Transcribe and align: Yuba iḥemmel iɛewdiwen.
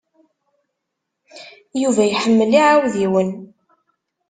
Yuba 1.81 2.03
iḥemmel 2.05 2.51
iɛewdiwen. 2.59 3.29